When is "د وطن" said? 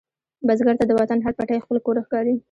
0.87-1.19